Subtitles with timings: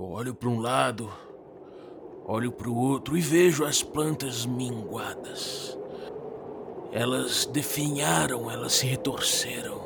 [0.00, 1.12] Eu olho para um lado,
[2.24, 5.78] olho para o outro e vejo as plantas minguadas.
[6.90, 9.78] Elas definharam, elas se retorceram.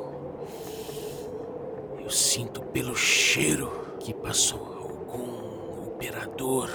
[2.01, 6.69] Eu sinto pelo cheiro que passou algum operador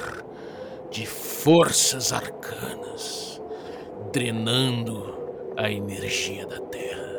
[0.90, 3.40] de forças arcanas,
[4.12, 5.14] drenando
[5.56, 7.09] a energia da Terra.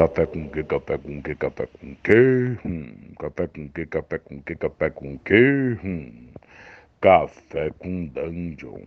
[0.00, 2.58] Café com que, café com que, café com que?
[2.64, 3.12] Hum.
[3.18, 5.78] Café com que, café com que, café com que?
[5.84, 6.28] Hum.
[7.02, 8.80] Café com Dungeon.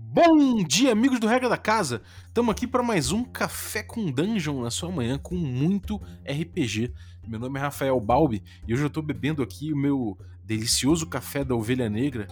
[0.00, 2.00] Bom dia, amigos do Regra da Casa!
[2.26, 6.94] Estamos aqui para mais um Café com Dungeon na sua manhã com muito RPG.
[7.28, 11.44] Meu nome é Rafael Balbi e hoje eu estou bebendo aqui o meu delicioso café
[11.44, 12.28] da Ovelha Negra,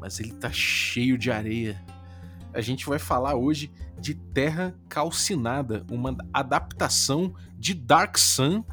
[0.00, 1.78] mas ele tá cheio de areia.
[2.54, 8.64] A gente vai falar hoje de Terra Calcinada, uma adaptação de Dark Sun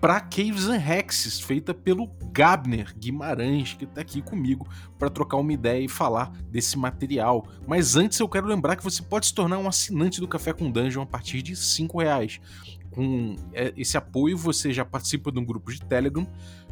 [0.00, 4.66] para Caves and Hexes, feita pelo Gabner Guimarães, que está aqui comigo
[4.98, 7.46] para trocar uma ideia e falar desse material.
[7.66, 10.70] Mas antes eu quero lembrar que você pode se tornar um assinante do Café com
[10.70, 12.40] Dungeon a partir de R$ reais.
[12.90, 16.26] Com é, esse apoio você já participa de um grupo de Telegram,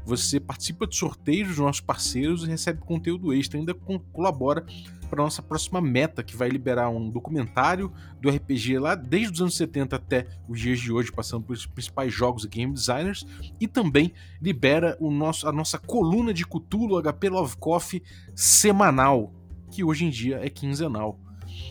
[0.08, 3.74] você participa de sorteios dos nossos parceiros e recebe conteúdo extra, ainda
[4.10, 4.64] colabora
[5.10, 9.56] para nossa próxima meta, que vai liberar um documentário do RPG lá desde os anos
[9.56, 13.26] 70 até os dias de hoje, passando pelos principais jogos e game designers,
[13.60, 18.02] e também libera o nosso, a nossa coluna de Cthulhu HP Love Coffee
[18.34, 19.32] semanal,
[19.70, 21.18] que hoje em dia é quinzenal.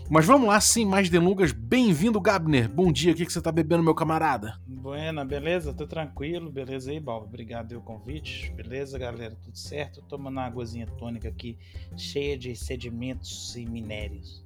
[0.10, 1.52] Mas vamos lá, sem mais delongas.
[1.52, 2.70] Bem-vindo, Gabner.
[2.70, 4.60] Bom dia, o que, que você tá bebendo, meu camarada?
[4.66, 5.74] Buena, beleza?
[5.74, 7.24] Tô tranquilo, beleza aí, Bal?
[7.24, 8.52] Obrigado pelo convite.
[8.54, 9.36] Beleza, galera?
[9.36, 10.02] Tudo certo?
[10.02, 11.58] Tô tomando uma águazinha tônica aqui,
[11.98, 14.46] cheia de sedimentos e minérios.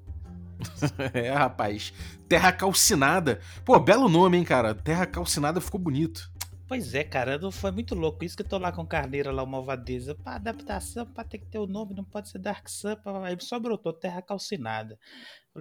[1.13, 1.93] é, rapaz.
[2.27, 3.39] Terra calcinada.
[3.65, 4.73] Pô, belo nome, hein, cara?
[4.73, 6.30] Terra calcinada ficou bonito.
[6.71, 8.23] Pois é, cara, foi muito louco.
[8.23, 10.15] Isso que eu tô lá com Carneira, lá, uma malvadeza.
[10.15, 12.95] Pra adaptação, pra ter que ter o nome, não pode ser Dark Sun.
[13.25, 14.97] Aí só brotou Terra Calcinada.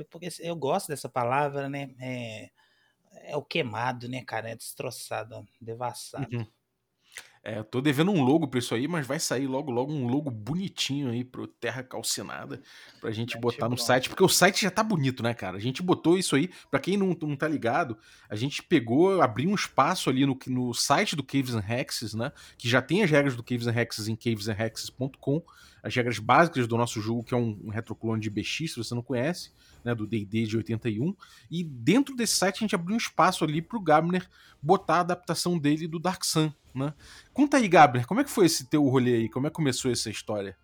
[0.08, 1.90] Porque eu gosto dessa palavra, né?
[1.98, 2.50] É,
[3.32, 4.50] é o queimado, né, cara?
[4.50, 6.28] É destroçado, devassado.
[6.32, 6.46] Uhum.
[7.42, 10.06] É, eu tô devendo um logo pra isso aí, mas vai sair logo logo um
[10.06, 12.60] logo bonitinho aí pro Terra Calcinada
[13.00, 15.56] pra gente é, botar no site, porque o site já tá bonito, né, cara?
[15.56, 17.96] A gente botou isso aí, pra quem não, não tá ligado,
[18.28, 22.30] a gente pegou, abriu um espaço ali no, no site do Caves and Hexes, né,
[22.58, 25.42] que já tem as regras do Caves and Hexes em cavesandhexes.com,
[25.82, 28.94] as regras básicas do nosso jogo, que é um, um retroclone de BX, se você
[28.94, 29.50] não conhece,
[29.84, 31.14] né, do D&D de 81,
[31.50, 34.28] e dentro desse site a gente abriu um espaço ali pro Gabner
[34.62, 36.94] botar a adaptação dele do Dark Sun, né?
[37.32, 39.28] Conta aí, Gabner, como é que foi esse teu rolê aí?
[39.28, 40.56] Como é que começou essa história?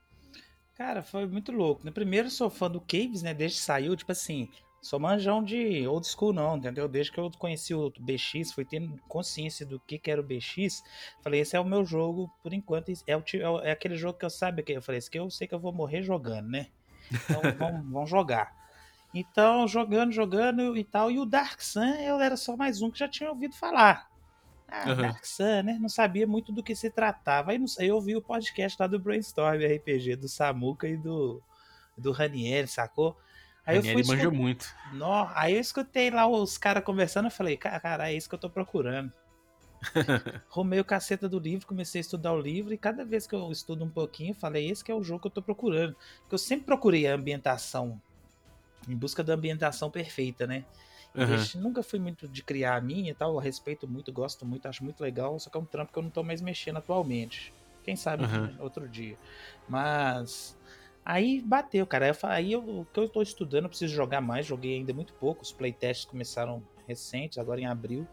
[0.74, 1.84] Cara, foi muito louco.
[1.84, 1.90] Né?
[1.90, 4.50] primeiro sou fã do Caves, né, desde que saiu, tipo assim,
[4.82, 6.86] sou manjão de old school não, entendeu?
[6.86, 10.82] Desde que eu conheci o BX, fui tendo consciência do que, que era o BX,
[11.22, 13.22] falei, esse é o meu jogo, por enquanto, é, o,
[13.64, 15.58] é, é aquele jogo que eu sabe que eu falei, esse eu sei que eu
[15.58, 16.68] vou morrer jogando, né?
[17.10, 17.40] Então
[17.90, 18.54] vamos jogar.
[19.18, 21.10] Então, jogando, jogando e tal.
[21.10, 24.10] E o Dark Sun, eu era só mais um que já tinha ouvido falar.
[24.68, 24.96] Ah, uhum.
[24.96, 25.78] Dark Sun, né?
[25.80, 27.50] Não sabia muito do que se tratava.
[27.52, 31.42] Aí, não sei, eu ouvi o podcast lá do Brainstorm RPG, do Samuka e do,
[31.96, 33.16] do Ranieri, sacou?
[33.64, 34.66] Aí Ranieri eu fui manja muito.
[34.92, 38.38] No, aí eu escutei lá os caras conversando, eu falei, cara, é isso que eu
[38.38, 39.10] tô procurando.
[40.50, 43.50] Romei o caceta do livro, comecei a estudar o livro e cada vez que eu
[43.50, 45.96] estudo um pouquinho, falei, esse que é o jogo que eu tô procurando.
[46.20, 47.98] Porque eu sempre procurei a ambientação
[48.88, 50.64] em busca da ambientação perfeita, né?
[51.14, 51.62] Uhum.
[51.62, 54.84] nunca fui muito de criar a minha e tal, eu respeito muito, gosto muito, acho
[54.84, 57.54] muito legal, só que é um trampo que eu não tô mais mexendo atualmente.
[57.82, 58.54] Quem sabe uhum.
[58.58, 59.16] outro dia.
[59.68, 60.56] Mas
[61.04, 62.14] aí bateu, cara.
[62.24, 65.42] Aí eu, o que eu tô estudando, eu preciso jogar mais, joguei ainda muito pouco.
[65.42, 68.06] Os playtests começaram recentes, agora em abril.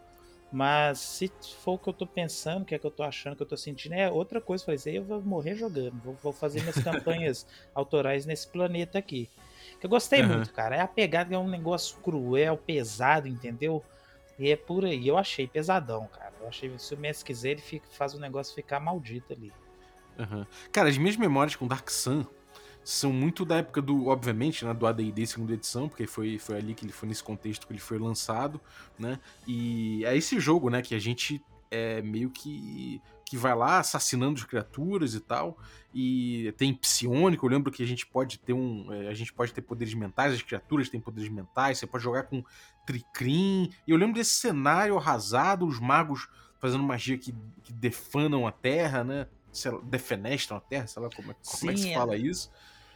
[0.51, 1.31] Mas se
[1.63, 3.47] for o que eu tô pensando, o que é que eu tô achando, que eu
[3.47, 4.63] tô sentindo, é outra coisa.
[4.63, 9.27] Falei, eu vou morrer jogando, vou, vou fazer minhas campanhas autorais nesse planeta aqui.
[9.83, 10.29] Eu gostei uhum.
[10.29, 10.75] muito, cara.
[10.75, 13.83] É a pegada é um negócio cruel, pesado, entendeu?
[14.39, 15.07] E é por aí.
[15.07, 16.33] Eu achei pesadão, cara.
[16.41, 19.51] Eu achei se o Messi quiser, ele fica, faz o negócio ficar maldito ali.
[20.17, 20.45] Uhum.
[20.71, 22.25] Cara, as minhas memórias com Dark Sun
[22.83, 26.73] são muito da época do, obviamente, né, do AD&D segunda edição, porque foi, foi ali
[26.73, 28.59] que ele foi nesse contexto que ele foi lançado,
[28.99, 29.19] né?
[29.47, 31.41] E é esse jogo, né, que a gente
[31.73, 33.01] é meio que
[33.33, 35.57] que vai lá assassinando as criaturas e tal.
[35.91, 38.93] E tem psiônico, eu lembro que a gente pode ter um.
[38.93, 42.23] É, a gente pode ter poderes mentais, as criaturas têm poderes mentais, você pode jogar
[42.23, 42.43] com
[42.85, 43.71] tricrim.
[43.87, 46.27] E eu lembro desse cenário arrasado, os magos
[46.59, 47.33] fazendo magia que,
[47.63, 49.27] que defanam a terra, né?
[49.83, 52.51] Defenestram a terra, sei lá como é, Sim, como é que se fala isso.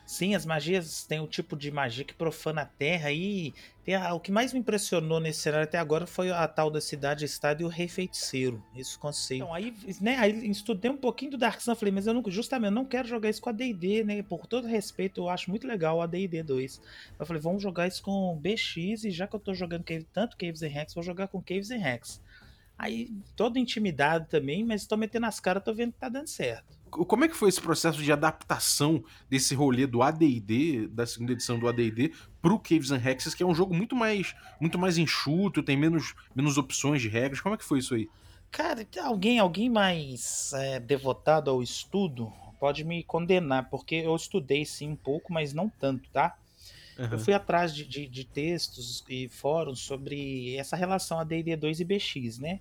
[0.08, 3.54] Sim, as magias tem o tipo de magia que profana a terra e
[3.94, 7.26] a, o que mais me impressionou nesse cenário até agora foi a tal da cidade
[7.26, 9.44] estado e o rei feiticeiro, esse conceito.
[9.44, 12.70] Então, aí, né, aí estudei um pouquinho do Dark Sun, falei, mas eu não, justamente
[12.70, 14.24] eu não quero jogar isso com a D&D, né?
[14.24, 16.82] Por todo respeito, eu acho muito legal a D&D 2.
[17.20, 19.84] Eu falei, vamos jogar isso com BX e já que eu tô jogando
[20.14, 22.22] tanto Caves and Hacks, vou jogar com Caves and Hacks.
[22.78, 26.77] Aí, todo intimidado também, mas tô metendo as caras, tô vendo que tá dando certo.
[26.90, 31.60] Como é que foi esse processo de adaptação desse rolê do AD&D, da segunda edição
[31.60, 35.62] do AD&D, pro Caves and Hexes, que é um jogo muito mais, muito mais enxuto,
[35.64, 37.42] tem menos, menos opções de regras.
[37.42, 38.10] Como é que foi isso aí?
[38.52, 44.90] Cara, alguém, alguém mais é, devotado ao estudo pode me condenar, porque eu estudei sim
[44.92, 46.36] um pouco, mas não tanto, tá?
[46.98, 47.10] Uhum.
[47.12, 51.84] Eu fui atrás de, de, de, textos e fóruns sobre essa relação AD&D 2 e
[51.84, 52.60] BX, né?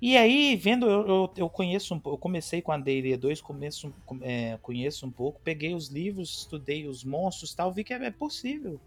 [0.00, 3.92] E aí, vendo, eu, eu, eu conheço um eu comecei com a D&D 2, começo,
[4.20, 8.10] é, conheço um pouco, peguei os livros, estudei os monstros tal, vi que é, é
[8.10, 8.78] possível.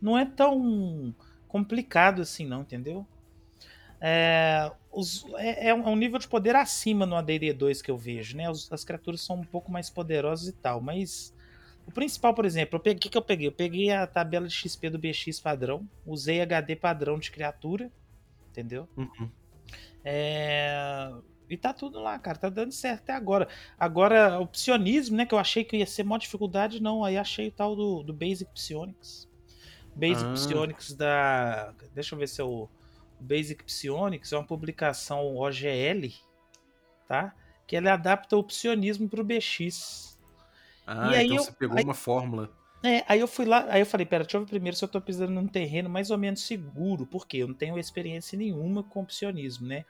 [0.00, 1.14] Não é tão
[1.48, 3.06] complicado assim não, entendeu?
[3.98, 7.96] É, os, é, é, um, é nível de poder acima no AD&D 2 que eu
[7.96, 8.50] vejo, né?
[8.50, 11.34] Os, as criaturas são um pouco mais poderosas e tal, mas
[11.86, 13.46] o principal, por exemplo, o que, que eu peguei?
[13.46, 17.90] Eu peguei a tabela de XP do BX padrão, usei HD padrão de criatura,
[18.50, 18.86] entendeu?
[18.96, 19.30] Uhum.
[20.04, 21.12] É...
[21.48, 22.38] E tá tudo lá, cara.
[22.38, 23.46] Tá dando certo até agora.
[23.78, 25.26] Agora, opcionismo, né?
[25.26, 27.04] Que eu achei que ia ser maior dificuldade, não.
[27.04, 29.28] Aí achei o tal do, do Basic Psionics.
[29.94, 30.32] Basic ah.
[30.32, 31.74] Psionics da.
[31.94, 32.68] Deixa eu ver se é o.
[33.20, 36.12] Basic Psionics é uma publicação OGL,
[37.06, 37.34] tá?
[37.66, 40.18] Que ele adapta o psionismo pro BX.
[40.86, 42.50] Ah, e aí então eu, você pegou aí, uma fórmula.
[42.82, 44.88] É, aí eu fui lá, aí eu falei, pera, deixa eu ver primeiro se eu
[44.88, 49.04] tô pisando num terreno mais ou menos seguro, porque eu não tenho experiência nenhuma com
[49.04, 49.84] psionismo, né?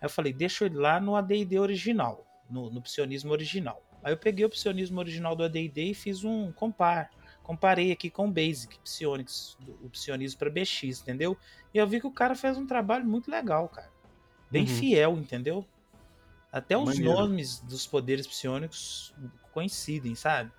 [0.00, 3.80] Aí eu falei, deixa eu ir lá no AD&D original, no, no psionismo original.
[4.02, 7.10] Aí eu peguei o psionismo original do AD&D e fiz um compar,
[7.42, 11.36] comparei aqui com o Basic Psionics, o psionismo para BX, entendeu?
[11.72, 13.90] E eu vi que o cara fez um trabalho muito legal, cara.
[14.50, 14.68] Bem uhum.
[14.68, 15.64] fiel, entendeu?
[16.50, 17.12] Até os Maneiro.
[17.12, 19.14] nomes dos poderes psionicos
[19.52, 20.52] coincidem, sabe?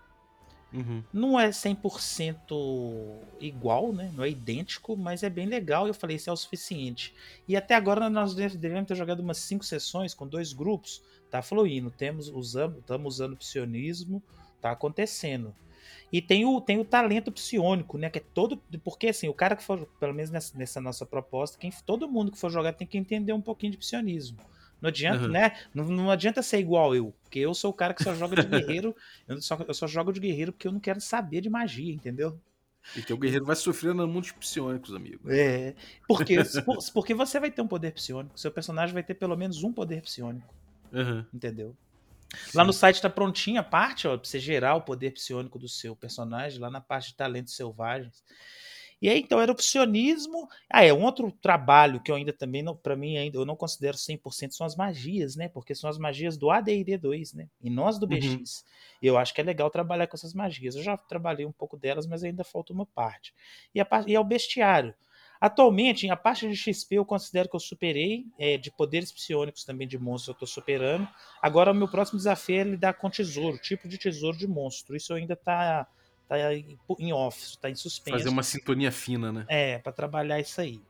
[0.75, 1.04] Uhum.
[1.13, 4.12] Não é 100% igual, né?
[4.16, 5.88] Não é idêntico, mas é bem legal.
[5.88, 7.13] Eu falei, isso é o suficiente.
[7.48, 11.01] E até agora nós devemos ter jogado umas 5 sessões com dois grupos.
[11.31, 11.89] Tá fluindo.
[11.89, 14.22] Temos, usamos, estamos usando psionismo.
[14.62, 15.56] Tá acontecendo.
[16.12, 18.10] E tem o, tem o talento psionico, né?
[18.10, 18.62] Que é todo.
[18.83, 22.31] Porque assim, o cara que for, pelo menos nessa, nessa nossa proposta, quem, todo mundo
[22.31, 24.38] que for jogar tem que entender um pouquinho de psionismo.
[24.86, 25.32] Não adianta, uhum.
[25.32, 25.58] né?
[25.74, 28.46] Não, não, adianta ser igual eu, porque eu sou o cara que só joga de
[28.48, 28.96] guerreiro.
[29.28, 32.40] eu, só, eu só jogo de guerreiro porque eu não quero saber de magia, entendeu?
[32.96, 35.28] E teu guerreiro vai sofrer na muitos psionicos, amigo.
[35.28, 35.74] É.
[36.08, 36.36] Porque,
[36.94, 38.40] porque você vai ter um poder psionico.
[38.40, 40.54] Seu personagem vai ter pelo menos um poder psionico.
[40.94, 41.26] Uhum.
[41.34, 41.76] Entendeu?
[42.32, 42.60] Sim.
[42.60, 45.68] Lá no site tá prontinha a parte, ó, pra você gerar o poder psionico do
[45.68, 48.24] seu personagem, lá na parte de talentos selvagens.
[49.01, 50.47] E aí, então, era opcionismo.
[50.69, 53.97] Ah, é um outro trabalho que eu ainda também, para mim, ainda eu não considero
[53.97, 55.50] 100% são as magias, né?
[55.50, 57.47] Porque são as magias do AD&D 2, né?
[57.62, 58.25] E nós do BX.
[58.33, 58.45] Uhum.
[59.01, 60.75] Eu acho que é legal trabalhar com essas magias.
[60.75, 63.33] Eu já trabalhei um pouco delas, mas ainda falta uma parte.
[63.74, 64.94] E, a, e é o bestiário.
[65.39, 69.88] Atualmente, a parte de XP eu considero que eu superei, é, de poderes psionicos também
[69.88, 71.07] de monstros eu estou superando.
[71.41, 74.95] Agora o meu próximo desafio é lidar com tesouro, tipo de tesouro de monstro.
[74.95, 75.88] Isso ainda está
[76.27, 78.18] tá em off, tá em suspenso.
[78.18, 79.45] Fazer uma sintonia fina, né?
[79.48, 80.81] É, para trabalhar isso aí.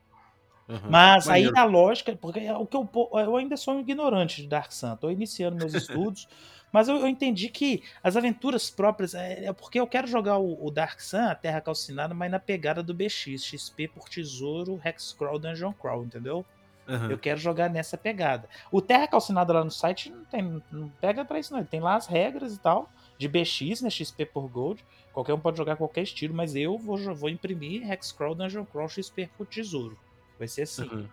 [0.67, 0.79] Uhum.
[0.89, 1.49] Mas Maneiro.
[1.49, 4.71] aí na lógica, porque é o que eu, eu ainda sou um ignorante de Dark
[4.71, 6.27] Sun, tô iniciando meus estudos,
[6.71, 10.65] mas eu, eu, entendi que as aventuras próprias, é, é, porque eu quero jogar o,
[10.65, 15.39] o, Dark Sun, a Terra Calcinada, mas na pegada do BX, XP por tesouro, Hexcrawl,
[15.39, 16.45] Dungeon Crawl, entendeu?
[16.87, 17.11] Uhum.
[17.11, 18.47] Eu quero jogar nessa pegada.
[18.71, 21.79] O Terra Calcinada lá no site não, tem, não pega pra isso não, ele tem
[21.79, 24.83] lá as regras e tal, de BX, né, XP por Gold,
[25.15, 29.29] Qualquer um pode jogar qualquer estilo, mas eu vou, vou imprimir Hexcrawl, Dungeon Crawl, XP
[29.37, 29.97] por tesouro.
[30.37, 30.83] Vai ser assim.
[30.83, 31.07] Uhum.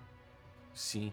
[0.74, 1.12] Sim.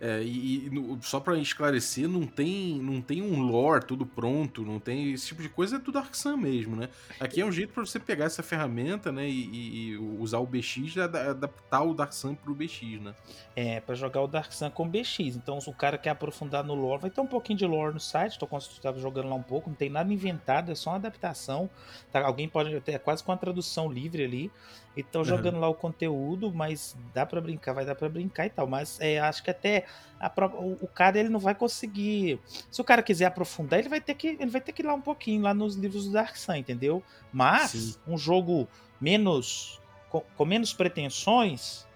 [0.00, 4.62] É, e, e no, só para esclarecer, não tem, não tem um lore tudo pronto,
[4.62, 6.88] não tem esse tipo de coisa, é tudo Dark Sun mesmo, né?
[7.18, 10.96] Aqui é um jeito para você pegar essa ferramenta, né, e, e, usar o BX
[10.96, 13.14] e adaptar o Dark Sun pro BX, né?
[13.54, 15.18] É, para jogar o Dark Sun com BX.
[15.36, 18.00] Então, se o cara quer aprofundar no lore, vai ter um pouquinho de lore no
[18.00, 18.46] site, tô
[18.80, 21.68] tava jogando lá um pouco, não tem nada inventado, é só uma adaptação.
[22.10, 22.24] Tá?
[22.24, 24.50] Alguém pode ter é quase com a tradução livre ali.
[24.96, 25.60] E estão jogando uhum.
[25.60, 28.66] lá o conteúdo, mas dá para brincar, vai dar para brincar e tal.
[28.66, 29.86] Mas é, acho que até
[30.18, 32.40] a, o, o, cara ele não vai conseguir.
[32.70, 34.94] Se o cara quiser aprofundar, ele vai ter que ele vai ter que ir lá
[34.94, 37.02] um pouquinho lá nos livros do Dark Sun, entendeu?
[37.32, 37.94] Mas Sim.
[38.06, 38.68] um jogo
[39.00, 39.80] menos
[40.10, 41.86] com, com menos pretensões,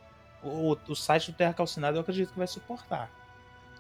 [0.43, 3.11] o, o, site do Terra Calcinada eu acredito que vai suportar.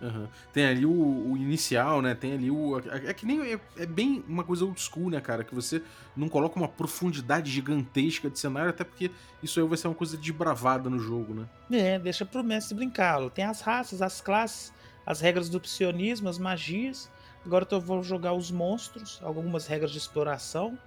[0.01, 0.27] Uhum.
[0.53, 2.15] Tem ali o, o, inicial, né?
[2.15, 2.79] Tem ali o.
[2.79, 3.41] É, é que nem.
[3.53, 5.45] É, é, bem uma coisa old school, né, cara?
[5.45, 5.83] Que você
[6.17, 9.11] não coloca uma profundidade gigantesca de cenário, até porque
[9.43, 11.47] isso aí vai ser uma coisa de bravada no jogo, né?
[11.71, 13.31] É, deixa pro mestre brincar.
[13.31, 14.73] Tem as raças, as classes,
[15.07, 17.11] as regras do psionismo, as magias.
[17.45, 20.79] Agora eu vou jogar os monstros, algumas regras de exploração.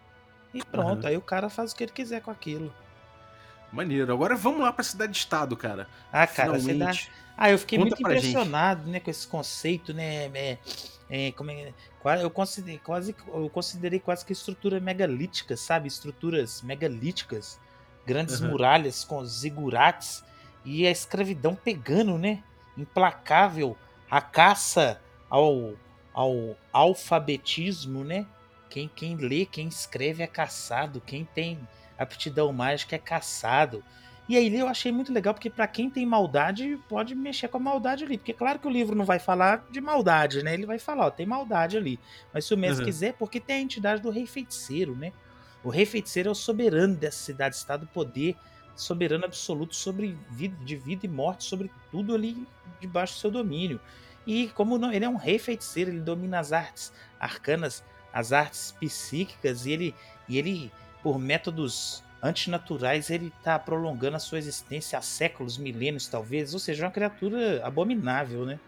[0.54, 1.10] E pronto, uhum.
[1.10, 2.74] aí o cara faz o que ele quiser com aquilo.
[3.72, 4.12] Maneiro.
[4.12, 5.88] Agora vamos lá pra cidade-estado, cara.
[6.12, 7.04] Ah, cara, Finalmente.
[7.04, 7.12] cidade.
[7.38, 8.92] Ah, eu fiquei Conta muito impressionado, gente.
[8.92, 10.26] né, com esse conceito, né?
[10.34, 10.58] É,
[11.08, 11.74] é, como é,
[12.22, 15.88] eu considerei quase, eu considerei quase que estrutura megalítica, sabe?
[15.88, 17.60] Estruturas megalíticas,
[18.06, 18.50] grandes uhum.
[18.50, 20.24] muralhas com zigurates
[20.66, 22.44] e a escravidão pegando, né?
[22.76, 23.78] Implacável,
[24.10, 25.76] a caça ao,
[26.14, 28.26] ao alfabetismo, né?
[28.68, 31.60] Quem, quem lê, quem escreve é caçado, quem tem
[31.98, 33.84] aptidão mágica é caçado.
[34.30, 37.62] E aí eu achei muito legal, porque para quem tem maldade, pode mexer com a
[37.62, 38.18] maldade ali.
[38.18, 40.54] Porque claro que o livro não vai falar de maldade, né?
[40.54, 41.98] Ele vai falar, ó, tem maldade ali.
[42.34, 42.86] Mas se o mestre uhum.
[42.86, 45.14] quiser, porque tem a entidade do rei feiticeiro, né?
[45.64, 48.36] O rei feiticeiro é o soberano dessa cidade-estado, poder
[48.76, 52.46] soberano absoluto sobre vida, de vida e morte, sobre tudo ali
[52.80, 53.80] debaixo do seu domínio.
[54.26, 58.74] E como não, ele é um rei feiticeiro, ele domina as artes arcanas, as artes
[58.74, 59.96] psíquicas, e ele,
[60.28, 66.54] e ele por métodos antinaturais, ele está prolongando a sua existência há séculos, milênios talvez,
[66.54, 68.60] ou seja, uma criatura abominável, né?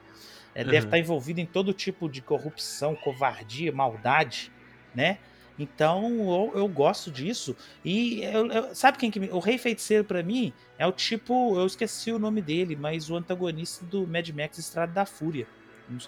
[0.53, 0.65] É, uhum.
[0.65, 4.51] Deve estar tá envolvido em todo tipo de corrupção, covardia, maldade,
[4.93, 5.17] né?
[5.57, 7.55] Então eu, eu gosto disso.
[7.83, 9.19] E eu, eu, sabe quem que.
[9.31, 11.59] O Rei Feiticeiro, para mim, é o tipo.
[11.59, 15.45] Eu esqueci o nome dele, mas o antagonista do Mad Max Estrada da Fúria.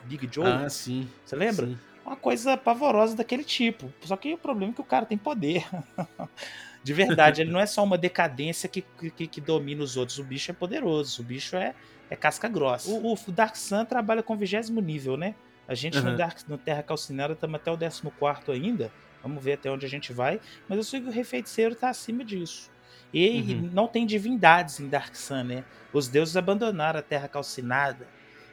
[0.06, 0.46] Big Joe.
[0.48, 1.10] Ah, sim.
[1.26, 1.68] Você lembra?
[1.68, 1.78] Sim.
[2.06, 3.92] Uma coisa pavorosa daquele tipo.
[4.02, 5.66] Só que o problema é que o cara tem poder.
[6.84, 8.84] De verdade, ele não é só uma decadência que,
[9.16, 10.18] que, que, domina os outros.
[10.18, 11.76] O bicho é poderoso, o bicho é,
[12.10, 12.90] é casca grossa.
[12.90, 15.36] O, o Dark Sun trabalha com vigésimo nível, né?
[15.68, 16.12] A gente uhum.
[16.12, 18.92] no, Dark, no Terra Calcinada estamos até o 14 ainda.
[19.22, 20.42] Vamos ver até onde a gente vai.
[20.68, 22.72] Mas eu sei que o Rei Feiticeiro está acima disso.
[23.14, 23.70] E uhum.
[23.72, 25.64] não tem divindades em Dark Sun, né?
[25.94, 28.08] Os deuses abandonaram a Terra Calcinada.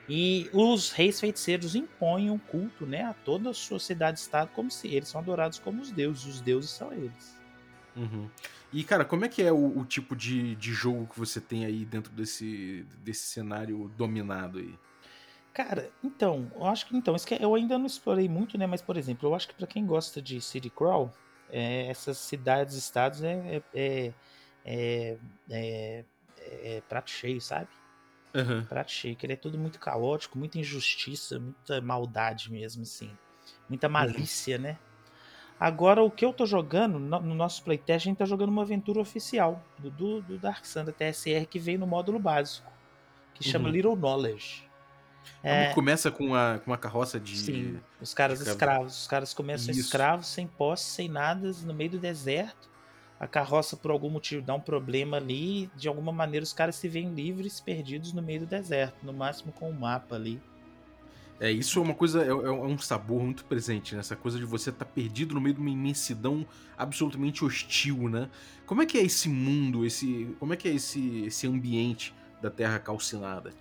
[0.08, 4.88] E os reis feiticeiros impõem um culto né, a toda a sua cidade-estado como se
[4.88, 6.24] eles são adorados como os deuses.
[6.24, 7.37] Os deuses são eles.
[7.98, 8.30] Uhum.
[8.72, 11.64] E, cara, como é que é o, o, tipo de, de jogo que você tem
[11.64, 14.74] aí dentro desse, desse cenário dominado aí?
[15.52, 18.66] Cara, então, eu acho que então, isso que eu ainda não explorei muito, né?
[18.66, 21.12] Mas, por exemplo, eu acho que para quem gosta de City Crawl,
[21.50, 24.12] é, essas cidades, estados é, é,
[24.64, 25.16] é,
[25.50, 26.04] é,
[26.38, 27.68] é prato cheio, sabe?
[28.34, 28.64] Uhum.
[28.66, 33.10] Prato cheio, que ele é tudo muito caótico, muita injustiça, muita maldade mesmo, assim.
[33.68, 34.62] Muita malícia, uhum.
[34.62, 34.78] né?
[35.60, 38.62] Agora, o que eu tô jogando, no, no nosso playtest, a gente tá jogando uma
[38.62, 42.70] aventura oficial do, do, do Dark Sun da TSR que veio no módulo básico,
[43.34, 43.72] que chama uhum.
[43.72, 44.68] Little Knowledge.
[45.42, 47.36] É, começa com, a, com uma carroça de.
[47.36, 49.00] Sim, os caras de escravos.
[49.02, 49.80] Os caras começam Isso.
[49.80, 52.68] escravos, sem posse, sem nada, no meio do deserto.
[53.20, 55.68] A carroça, por algum motivo, dá um problema ali.
[55.74, 59.04] De alguma maneira, os caras se veem livres, perdidos no meio do deserto.
[59.04, 60.40] No máximo com o um mapa ali.
[61.40, 64.00] É, isso é uma coisa, é, é um sabor muito presente, né?
[64.00, 66.44] Essa coisa de você estar tá perdido no meio de uma imensidão
[66.76, 68.28] absolutamente hostil, né?
[68.66, 72.50] Como é que é esse mundo, esse, como é que é esse, esse ambiente da
[72.50, 73.52] Terra calcinada?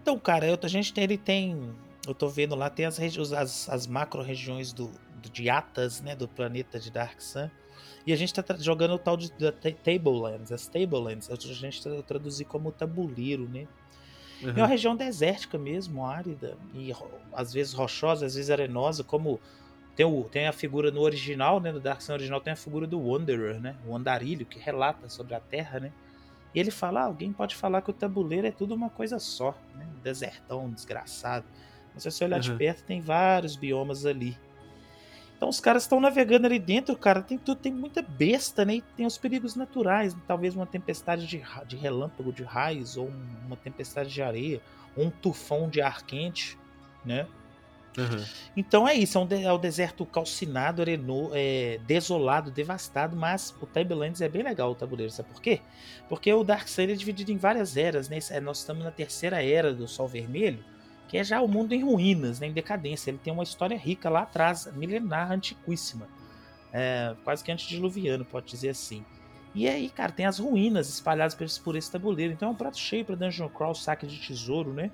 [0.00, 1.74] Então, cara, eu, a gente tem, ele tem,
[2.06, 4.90] eu tô vendo lá, tem as, as, as macro-regiões do,
[5.22, 7.50] do, de Atas, né, do planeta de Dark Sun,
[8.06, 9.30] e a gente tá jogando o tal de
[9.84, 13.68] Tablelands, as Tablelands, a gente traduzir como tabuleiro, né?
[14.42, 14.50] Uhum.
[14.50, 16.92] É uma região desértica mesmo, árida, e
[17.32, 19.40] às vezes rochosa, às vezes arenosa, como
[19.94, 22.86] tem, o, tem a figura no original, né, no Dark Sun original, tem a figura
[22.86, 25.92] do Wanderer, né, o andarilho, que relata sobre a Terra, né,
[26.54, 29.54] e ele fala, ah, alguém pode falar que o tabuleiro é tudo uma coisa só,
[29.74, 31.44] né, um desertão, desgraçado,
[31.92, 32.42] mas se você olhar uhum.
[32.42, 34.36] de perto, tem vários biomas ali,
[35.40, 38.74] então os caras estão navegando ali dentro, cara, tem tudo, tem muita besta, né?
[38.74, 43.10] E tem os perigos naturais, talvez uma tempestade de, de relâmpago de raios, ou
[43.46, 44.60] uma tempestade de areia,
[44.94, 46.58] ou um tufão de ar quente,
[47.02, 47.26] né?
[47.96, 48.22] Uhum.
[48.54, 53.66] Então é isso, é, um é o deserto calcinado, areno, é, desolado, devastado, mas o
[53.66, 55.62] Tablelands é bem legal o tabuleiro, sabe por quê?
[56.06, 58.18] Porque o Dark Sun é dividido em várias eras, né?
[58.42, 60.62] Nós estamos na terceira era do Sol Vermelho,
[61.10, 63.10] que é já o mundo em ruínas, né, em decadência.
[63.10, 66.06] Ele tem uma história rica lá atrás, milenar, antiquíssima.
[66.72, 69.04] É, quase que antediluviano, pode dizer assim.
[69.52, 72.32] E aí, cara, tem as ruínas espalhadas por esse tabuleiro.
[72.32, 74.92] Então é um prato cheio para Dungeon Crawl, saque de tesouro, né?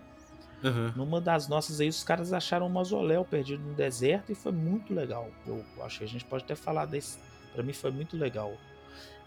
[0.65, 0.93] Uhum.
[0.97, 4.95] Numa das nossas aí, os caras acharam um mausoléu perdido no deserto e foi muito
[4.95, 5.29] legal.
[5.47, 7.19] Eu acho que a gente pode até falar desse.
[7.53, 8.55] Para mim foi muito legal.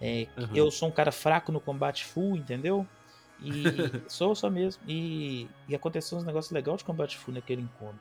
[0.01, 0.47] É, uhum.
[0.55, 2.83] Eu sou um cara fraco no combate full, entendeu?
[3.41, 3.63] E
[4.07, 4.81] sou, sou mesmo.
[4.87, 7.99] E, e aconteceu uns negócios legais de combate full naquele encontro.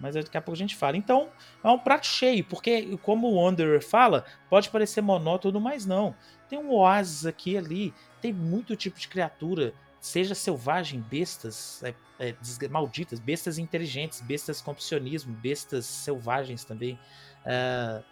[0.00, 0.96] Mas daqui a pouco a gente fala.
[0.96, 1.28] Então,
[1.62, 6.14] é um prato cheio, porque, como o Wanderer fala, pode parecer monótono, mas não.
[6.48, 11.94] Tem um oásis aqui e ali, tem muito tipo de criatura, seja selvagem, bestas é,
[12.18, 16.98] é, malditas, bestas inteligentes, bestas com opcionismo, bestas selvagens também.
[17.44, 18.02] Uh,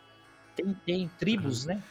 [0.56, 1.75] tem, tem tribos, uhum.
[1.75, 1.82] né?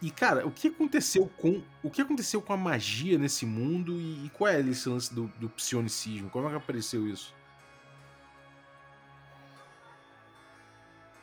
[0.00, 4.26] E, cara, o que aconteceu com o que aconteceu com a magia nesse mundo e,
[4.26, 6.30] e qual é esse lance do, do psionicismo?
[6.30, 7.34] Como é que apareceu isso?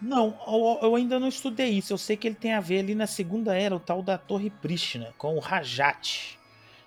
[0.01, 0.35] Não,
[0.81, 1.93] eu ainda não estudei isso.
[1.93, 4.49] Eu sei que ele tem a ver ali na Segunda Era, o tal da Torre
[4.49, 6.39] Prishna, com o Rajat,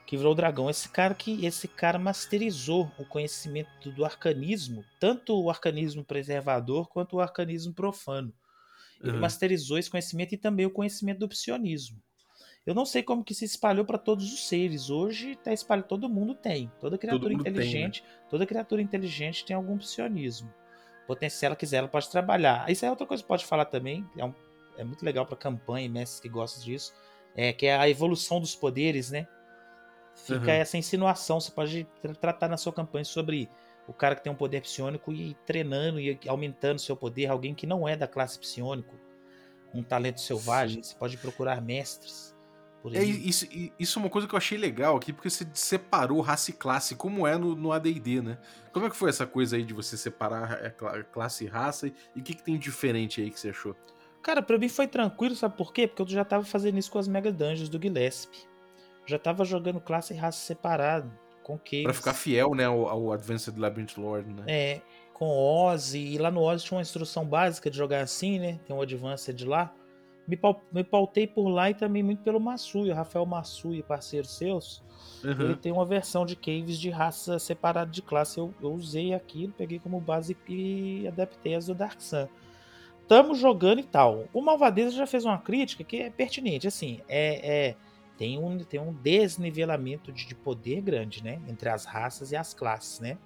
[0.05, 0.69] que virou o dragão.
[0.69, 7.17] Esse cara que esse cara masterizou o conhecimento do arcanismo, tanto o arcanismo preservador quanto
[7.17, 8.35] o arcanismo profano.
[9.03, 9.21] Ele uhum.
[9.21, 12.03] masterizou esse conhecimento e também o conhecimento do psionismo.
[12.67, 14.89] Eu não sei como que se espalhou para todos os seres.
[14.89, 16.73] Hoje tá espalhado, todo mundo tem.
[16.81, 18.19] Toda criatura inteligente, tem, né?
[18.31, 20.53] toda criatura inteligente tem algum psionismo.
[21.07, 22.71] Potencial, se ela quiser, ela pode trabalhar.
[22.71, 24.09] Isso é outra coisa que pode falar também.
[24.17, 24.33] É, um,
[24.79, 26.95] é muito legal para campanha, mestres que gostam disso.
[27.37, 29.29] É que é a evolução dos poderes, né?
[30.15, 30.51] Fica uhum.
[30.51, 31.41] essa insinuação.
[31.41, 31.87] Você pode
[32.19, 33.51] tratar na sua campanha sobre
[33.87, 37.67] o cara que tem um poder psionico e treinando e aumentando seu poder, alguém que
[37.67, 38.95] não é da classe psionico,
[39.75, 40.91] um talento selvagem, Sim.
[40.91, 42.35] você pode procurar mestres.
[42.93, 43.47] É, isso,
[43.79, 46.95] isso é uma coisa que eu achei legal aqui, porque você separou raça e classe,
[46.95, 48.39] como é no, no AD&D, né?
[48.73, 50.71] Como é que foi essa coisa aí de você separar
[51.11, 51.91] classe e raça?
[52.15, 53.75] E o que, que tem diferente aí que você achou?
[54.23, 55.87] Cara, pra mim foi tranquilo, sabe por quê?
[55.87, 58.47] Porque eu já tava fazendo isso com as Mega Dungeons do Gillespie.
[59.07, 61.11] Já tava jogando classe e raça separado
[61.45, 61.85] com Caves.
[61.85, 64.43] Pra ficar fiel, né, ao, ao Advanced Labyrinth Lord, né?
[64.49, 64.81] É,
[65.13, 68.59] com Ozzy, e lá no Ozzy tinha uma instrução básica de jogar assim, né?
[68.67, 69.73] Tem um Advanced lá.
[70.27, 70.41] Me,
[70.73, 74.83] me pautei por lá e também muito pelo Massuia, Rafael Massuia, parceiro seus.
[75.23, 75.31] Uhum.
[75.33, 78.39] Ele tem uma versão de Caves de raça separada de classe.
[78.39, 82.27] Eu, eu usei aquilo, peguei como base e adaptei as do Dark Sun.
[83.07, 84.25] Tamo jogando e tal.
[84.33, 86.67] O Malvadeza já fez uma crítica que é pertinente.
[86.67, 87.77] Assim, é, é
[88.17, 91.41] tem um, tem um desnivelamento de, de poder grande, né?
[91.49, 93.19] Entre as raças e as classes, né?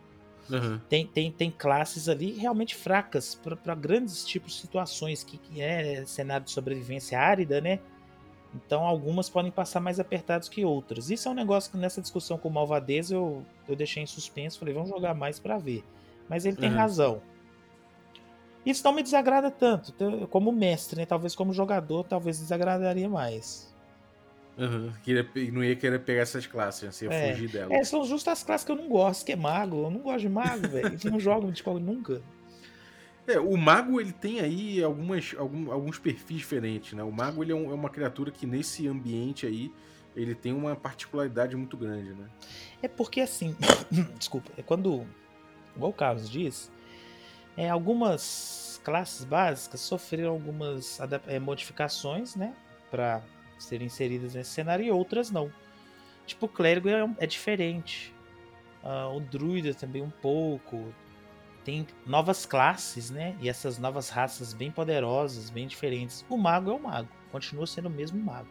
[0.51, 0.81] Uhum.
[0.89, 6.05] Tem, tem, tem classes ali realmente fracas para grandes tipos de situações, que, que é
[6.07, 7.81] cenário de sobrevivência árida, né?
[8.55, 11.11] Então algumas podem passar mais apertados que outras.
[11.11, 14.59] Isso é um negócio que nessa discussão com o Malvadez eu, eu deixei em suspenso,
[14.59, 15.85] falei, vamos jogar mais para ver.
[16.29, 16.77] Mas ele tem uhum.
[16.77, 17.23] razão.
[18.65, 19.95] Isso não me desagrada tanto,
[20.29, 21.07] como mestre, né?
[21.07, 23.75] Talvez como jogador, talvez desagradaria mais.
[24.59, 24.93] Uhum.
[25.53, 27.33] não ia querer pegar essas classes, assim, ia é.
[27.33, 27.79] fugir delas.
[27.79, 29.85] É, são justas as classes que eu não gosto, que é mago.
[29.85, 30.99] Eu não gosto de mago, velho.
[31.05, 32.21] não jogo de qual nunca.
[33.29, 37.03] É, o mago ele tem aí algumas, algum, alguns perfis diferentes, né?
[37.03, 39.71] O mago ele é, um, é, uma criatura que nesse ambiente aí
[40.17, 42.27] ele tem uma particularidade muito grande, né?
[42.83, 43.55] É porque assim,
[44.19, 45.07] desculpa, é quando,
[45.77, 46.73] igual o Carlos diz,
[47.55, 52.55] é, algumas classes básicas sofreram algumas é, modificações, né?
[52.91, 53.23] Para
[53.59, 55.53] serem inseridas nesse cenário e outras não.
[56.27, 58.15] Tipo, o clérigo é, é diferente.
[58.83, 60.93] Uh, o druida também um pouco.
[61.65, 63.37] Tem novas classes, né?
[63.41, 66.25] E essas novas raças bem poderosas, bem diferentes.
[66.29, 68.49] O mago é o mago, continua sendo o mesmo mago.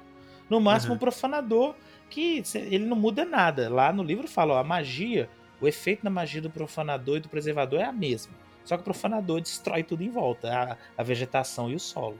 [0.49, 0.97] No máximo, uhum.
[0.97, 1.75] um profanador,
[2.09, 3.69] que ele não muda nada.
[3.69, 7.29] Lá no livro fala, ó, a magia, o efeito da magia do profanador e do
[7.29, 8.33] preservador é a mesma.
[8.63, 12.19] Só que o profanador destrói tudo em volta, a, a vegetação e o solo.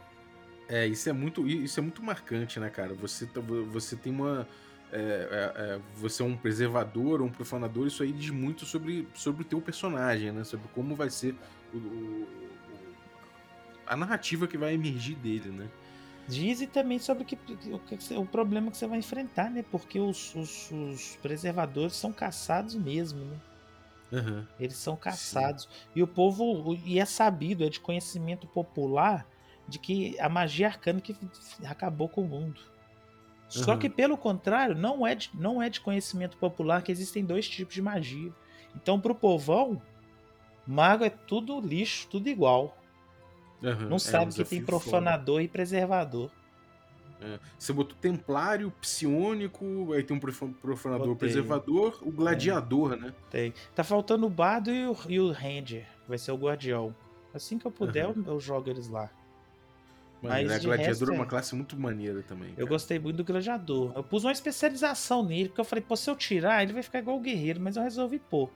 [0.70, 2.94] É, isso é muito, isso é muito marcante, né, cara?
[2.96, 4.48] Você, tá, você tem uma.
[4.92, 9.06] É, é, é, você é um preservador ou um profanador, isso aí diz muito sobre,
[9.14, 10.44] sobre o teu personagem, né?
[10.44, 11.36] Sobre como vai ser
[11.74, 12.28] o, o,
[13.86, 15.70] a narrativa que vai emergir dele, né?
[16.28, 17.38] Diz e também sobre o, que,
[18.16, 19.64] o, o problema que você vai enfrentar, né?
[19.72, 23.38] Porque os, os, os preservadores são caçados mesmo, né?
[24.12, 24.46] Uhum.
[24.60, 25.64] Eles são caçados.
[25.64, 25.70] Sim.
[25.96, 29.26] E o povo, e é sabido, é de conhecimento popular
[29.68, 31.16] de que a magia arcana que
[31.66, 32.62] acabou com o mundo.
[33.50, 33.80] Só uhum.
[33.80, 37.74] que, pelo contrário, não é, de, não é de conhecimento popular que existem dois tipos
[37.74, 38.32] de magia.
[38.76, 39.82] Então, pro povão,
[40.66, 42.78] mago é tudo lixo, tudo igual.
[43.64, 43.90] Uhum.
[43.90, 46.30] Não é sabe é um que tem profanador e preservador.
[47.22, 47.40] É.
[47.58, 51.16] Você botou templário, psiônico, aí tem um profanador Botei.
[51.16, 53.14] preservador, o gladiador, né?
[53.32, 53.54] Tem.
[53.74, 56.96] Tá faltando o bardo e o, e o ranger, vai ser o guardião.
[57.34, 58.24] Assim que eu puder, uhum.
[58.26, 59.10] eu, eu jogo eles lá.
[60.22, 62.50] Mas a Gladiador é uma classe muito maneira também.
[62.50, 62.62] Cara.
[62.62, 63.92] Eu gostei muito do Gladiador.
[63.96, 67.00] Eu pus uma especialização nele, porque eu falei, pô, se eu tirar, ele vai ficar
[67.00, 68.50] igual o Guerreiro, mas eu resolvi pôr.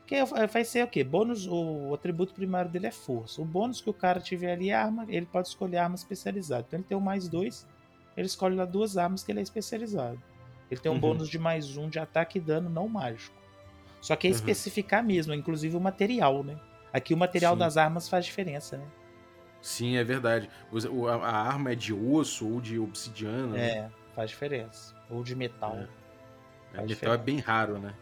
[0.00, 0.16] Porque
[0.52, 1.02] vai ser o quê?
[1.02, 3.40] Bônus, o, o atributo primário dele é força.
[3.40, 6.64] O bônus que o cara tiver ali é arma, ele pode escolher arma especializada.
[6.66, 7.66] Então ele tem o mais dois,
[8.16, 10.20] ele escolhe lá duas armas que ele é especializado.
[10.70, 11.00] Ele tem um Uhum.
[11.00, 13.34] bônus de mais um de ataque e dano não mágico.
[14.00, 14.36] Só que é Uhum.
[14.36, 16.56] especificar mesmo, inclusive o material, né?
[16.92, 17.58] Aqui o material Sim.
[17.58, 18.84] das armas faz diferença, né?
[19.66, 20.48] Sim, é verdade.
[20.70, 23.48] O- A, a arma é de osso ou de obsidiana.
[23.48, 23.68] né?
[23.68, 24.94] É, faz diferença.
[25.10, 25.76] Ou de metal.
[25.76, 25.88] É.
[26.78, 27.92] É, metal é bem raro, né?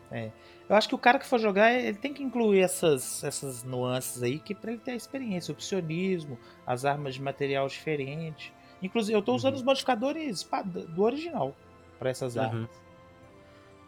[0.68, 4.22] Eu acho que o cara que for jogar, ele tem que incluir essas, essas nuances
[4.22, 8.52] aí, que pra ele ter a experiência, o opcionismo, as armas de material diferente.
[8.82, 9.60] Inclusive, eu tô usando Uhum.
[9.60, 10.46] os modificadores
[10.90, 11.56] do original
[11.98, 12.42] pra essas Uhum.
[12.42, 12.70] armas.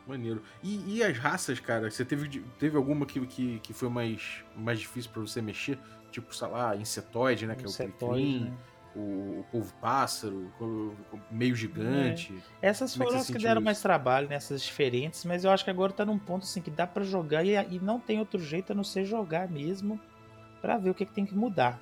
[0.06, 0.42] Maneiro.
[0.62, 1.90] E, e as raças, cara?
[1.90, 5.78] Você teve, teve alguma que, que, que foi mais, mais difícil pra você mexer?
[6.16, 7.55] Tipo, sei lá, insetoide, né?
[7.55, 8.57] Que é o Insetoide, Cricrim, né?
[8.94, 10.96] o, o polvo pássaro, o,
[11.31, 12.42] meio gigante.
[12.62, 13.64] Essas Como é que foram você as que deram isso?
[13.66, 16.87] mais trabalho nessas diferentes, mas eu acho que agora tá num ponto assim que dá
[16.87, 20.00] pra jogar e, e não tem outro jeito a não ser jogar mesmo
[20.62, 21.79] pra ver o que, que tem que mudar.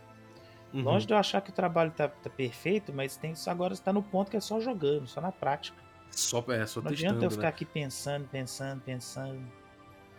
[0.72, 0.82] Uhum.
[0.82, 4.02] Longe de eu achar que o trabalho tá, tá perfeito, mas tem agora está no
[4.02, 5.80] ponto que é só jogando, só na prática.
[6.10, 7.48] Só, é, só Não testando, adianta eu ficar né?
[7.50, 9.63] aqui pensando, pensando, pensando.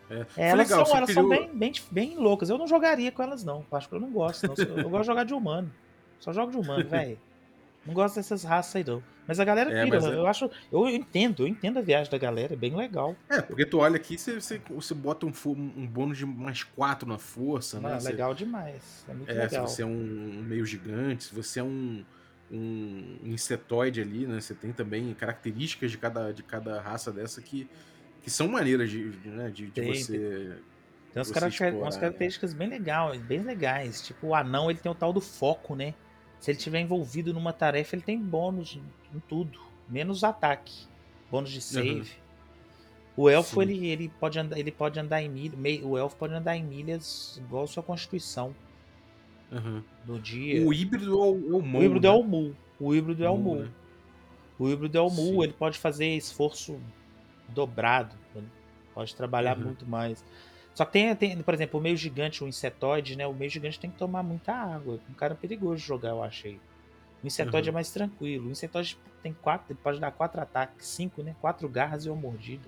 [0.10, 0.26] É.
[0.38, 2.50] É, elas legal, são, elas são bem, bem, bem loucas.
[2.50, 3.66] Eu não jogaria com elas, não.
[3.72, 4.48] Eu acho que eu não gosto.
[4.48, 4.78] Não.
[4.78, 5.72] Eu gosto de jogar de humano.
[6.20, 7.18] Só jogo de humano, velho.
[7.86, 9.02] Não gosto dessas raças aí, não.
[9.28, 9.98] Mas a galera É, pira.
[9.98, 10.50] é- Eu acho.
[10.72, 13.16] Eu entendo, eu entendo a viagem da galera, é bem legal.
[13.30, 17.08] É, porque tu olha aqui, você, você, você bota um, um bônus de mais 4
[17.08, 17.94] na força, né?
[17.94, 19.06] Ah, Você- legal demais.
[19.08, 19.68] É muito É, legal.
[19.68, 19.90] se você é um,
[20.40, 22.04] um meio gigante, se você é um,
[22.52, 24.40] um insetoide ali, né?
[24.40, 27.68] Você tem também características de cada, de cada raça dessa que,
[28.26, 30.18] que são maneiras de, né, de, de Tem, você.
[30.18, 32.02] Tem umas, você caracter- explorar, umas né?
[32.02, 34.02] características bem legais, bem legais.
[34.02, 35.94] Tipo, o anão ele tem o tal do foco, né?
[36.40, 38.80] Se ele tiver envolvido numa tarefa, ele tem bônus
[39.14, 40.88] em tudo, menos ataque,
[41.30, 42.12] bônus de save.
[43.16, 43.62] O elfo Sim.
[43.62, 47.40] ele, ele pode andar, ele pode andar em milhas, o elfo pode andar em milhas
[47.46, 48.54] igual a sua constituição
[49.52, 49.84] Aham.
[50.06, 50.68] no dia.
[50.68, 52.14] O híbrido é o, é o mão, O híbrido né?
[52.14, 52.56] é o mu.
[52.80, 53.62] O híbrido é o Mu, mu.
[53.62, 53.70] né?
[54.60, 55.44] O híbrido é o mu, Sim.
[55.44, 56.78] ele pode fazer esforço
[57.50, 58.44] dobrado, né?
[58.94, 59.66] pode trabalhar Uhum.
[59.66, 60.24] muito mais.
[60.74, 63.26] Só que tem, tem, por exemplo, o meio gigante, o insetoide, né?
[63.28, 65.00] O meio gigante tem que tomar muita água.
[65.10, 66.60] Um cara perigoso de jogar, eu achei.
[67.24, 67.74] O insetoide Uhum.
[67.74, 68.48] é mais tranquilo.
[68.48, 71.36] O insetoide tem quatro, ele pode dar quatro ataques, cinco, né?
[71.42, 72.68] Quatro garras e uma mordida.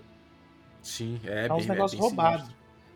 [0.81, 2.49] Sim, é É uns bem, negócios é roubados.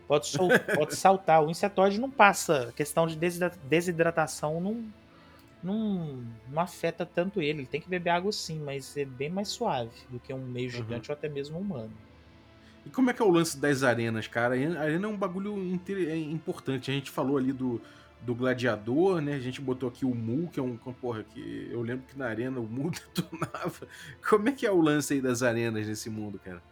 [0.08, 1.42] Pode, sol- pode saltar.
[1.44, 2.68] O insetoide não passa.
[2.68, 4.84] A questão de desidra- desidratação não,
[5.62, 7.60] não, não afeta tanto ele.
[7.60, 10.68] Ele tem que beber água sim, mas é bem mais suave do que um meio
[10.68, 11.92] gigante ou até mesmo um humano.
[12.84, 14.54] E como é que é o lance das arenas, cara?
[14.54, 15.56] A arena é um bagulho
[15.88, 16.90] é importante.
[16.90, 17.80] A gente falou ali do,
[18.20, 19.34] do gladiador, né?
[19.34, 20.76] A gente botou aqui o Mu, que é um.
[20.76, 23.86] Porra, que eu lembro que na arena o Mu detonava.
[24.28, 26.62] Como é que é o lance aí das arenas nesse mundo, cara?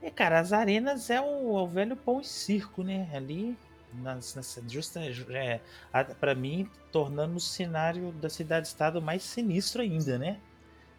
[0.00, 3.08] É, cara, as arenas é o, é o velho pão e circo, né?
[3.12, 3.56] Ali,
[3.92, 5.60] nas, nas, justa, é,
[5.92, 10.40] a- pra mim, tornando o cenário da cidade-estado mais sinistro ainda, né?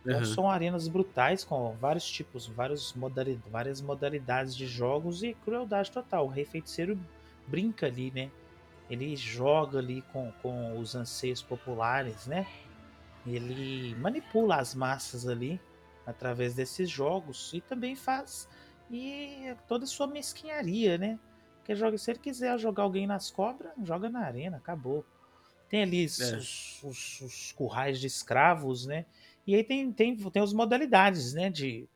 [0.08, 0.23] Então Aham.
[0.23, 6.25] são arenas brutais com vários tipos, vários modali várias modalidades de jogos e crueldade total.
[6.25, 6.99] O Rei Feiticeiro
[7.47, 8.32] brinca ali, né?
[8.89, 12.47] Ele joga ali com, com os anseios populares, né?
[13.25, 15.60] Ele manipula as massas ali
[16.06, 18.47] através desses jogos e também faz
[18.89, 21.19] e toda a sua mesquinharia, né?
[21.75, 25.05] Joga, se ele quiser jogar alguém nas cobras, joga na arena, acabou.
[25.69, 26.38] Tem ali os, É.
[26.38, 29.05] os, os- os currais de escravos, né?
[29.45, 31.49] E aí tem, tem, tem as modalidades, né?
[31.49, 31.88] De,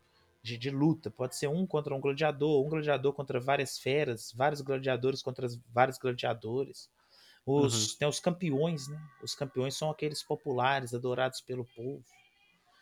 [0.44, 1.10] de, de luta.
[1.10, 5.98] Pode ser um contra um gladiador, um gladiador contra várias feras, vários gladiadores contra vários
[5.98, 6.90] gladiadores.
[7.46, 9.02] Os, Tem os campeões, né?
[9.22, 12.04] Os campeões são aqueles populares, adorados pelo povo.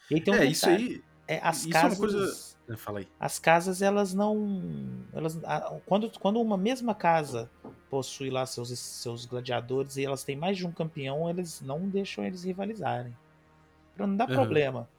[0.10, 1.04] E aí tem um é, isso aí.
[1.28, 3.08] É, as isso é uma casas, coisa- Fala aí.
[3.20, 5.38] as casas elas não, elas,
[5.86, 7.50] quando, quando uma mesma casa
[7.90, 12.24] possui lá seus, seus gladiadores e elas têm mais de um campeão, eles não deixam
[12.24, 13.16] eles rivalizarem,
[13.96, 14.36] Pra não dar Aham.
[14.36, 14.90] problema.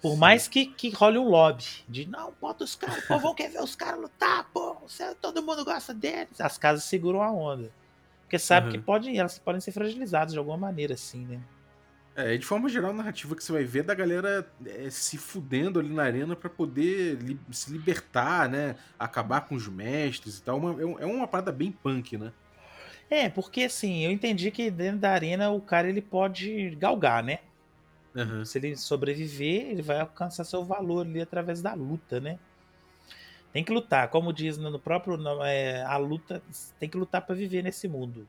[0.00, 0.18] Por Sim.
[0.18, 3.60] mais que, que role um lobby de não, bota os caras, o povão quer ver
[3.62, 4.76] os caras lutar, pô,
[5.20, 6.40] todo mundo gosta deles.
[6.40, 7.72] As casas seguram a onda.
[8.22, 8.72] Porque sabe Aham.
[8.76, 11.40] que pode, elas podem ser fragilizadas de alguma maneira, assim, né?
[12.20, 15.16] É, de forma geral, a narrativa que você vai ver é da galera é, se
[15.16, 18.74] fudendo ali na arena pra poder li- se libertar, né?
[18.98, 20.58] Acabar com os mestres e tal.
[20.58, 22.32] Uma- é é uma parada bem punk, né?
[23.08, 27.38] É, porque assim, eu entendi que dentro da arena o cara ele pode galgar, né?
[28.16, 28.44] Aham.
[28.44, 32.36] Se ele sobreviver, ele vai alcançar seu valor ali através da luta, né?
[33.52, 36.42] Tem que lutar, como diz no próprio é, a luta
[36.80, 38.26] tem que lutar pra viver nesse mundo.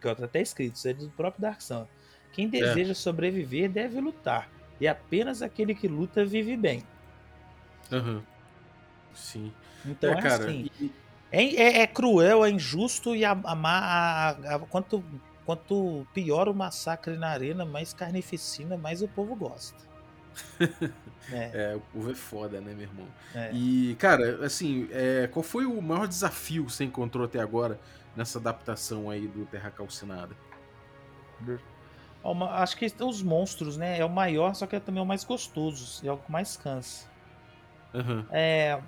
[0.00, 1.86] Que é até escrito, isso é do próprio Dark Sun.
[2.34, 4.50] Quem deseja sobreviver deve lutar.
[4.80, 6.82] E apenas aquele que luta vive bem.
[7.92, 8.22] Aham.
[9.14, 9.52] Sim.
[9.86, 10.44] Então é, é, cara.
[10.44, 10.68] assim.
[10.80, 10.92] e-
[11.30, 15.02] É, é- é cruel, é injusto e a, a- a- quanto,
[15.46, 19.78] quanto pior o massacre na arena, mais carnificina, mais o povo gosta.
[21.32, 23.06] É, É, o povo é foda, né, meu irmão?
[23.34, 23.50] é.
[23.54, 27.80] E, cara, assim, é, qual foi o maior desafio que você encontrou até agora
[28.14, 30.36] nessa adaptação aí do Terra Calcinada?
[32.32, 33.98] Ma- Acho que os monstros, né?
[33.98, 36.06] É o maior, só que é também o mais gostoso.
[36.06, 37.06] É o que mais cansa.
[37.92, 38.24] Aham.
[38.30, 38.80] É.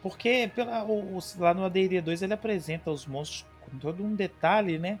[0.00, 4.14] Porque pela, o- o- lá no AD&D 2 ele apresenta os monstros com todo um
[4.14, 4.98] detalhe, né?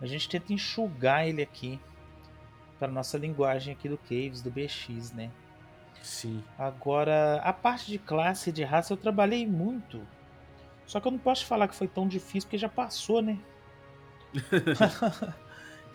[0.00, 1.80] A gente tenta enxugar ele aqui
[2.78, 5.30] para nossa linguagem aqui do Caves, do BX, né?
[6.02, 6.44] Sim.
[6.58, 10.06] Agora, a parte de classe e de raça eu trabalhei muito.
[10.86, 13.38] Só que eu não posso falar que foi tão difícil porque já passou, né?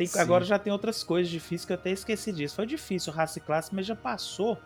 [0.06, 0.20] Tem- Sim.
[0.20, 2.56] agora já tem outras coisas difíceis que eu até esqueci disso.
[2.56, 4.58] Foi difícil raça e classe, mas já passou.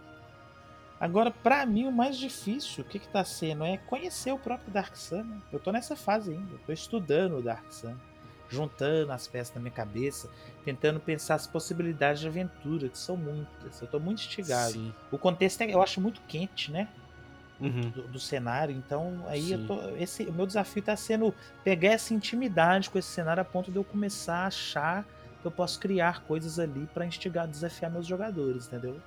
[1.00, 3.66] Agora, pra mim, o mais difícil, o que que tá sendo?
[3.66, 5.24] É conhecer o próprio Dark Sun.
[5.24, 5.38] Né?
[5.52, 6.58] Eu tô nessa fase ainda.
[6.66, 7.96] Tô estudando o Dark Sun.
[8.50, 10.30] Juntando as peças na minha cabeça.
[10.64, 13.82] Tentando pensar as possibilidades de aventura, que são muitas.
[13.82, 14.72] Eu tô muito instigado.
[14.74, 14.94] Sim.
[15.12, 16.88] O contexto é- eu acho muito quente, né?
[17.60, 17.90] Uhum.
[17.90, 18.74] Do, do cenário.
[18.76, 19.90] Então, aí eu tô.
[19.98, 23.78] Esse, o meu desafio tá sendo pegar essa intimidade com esse cenário a ponto de
[23.78, 25.06] eu começar a achar
[25.48, 29.00] eu posso criar coisas ali pra instigar, desafiar meus jogadores, entendeu?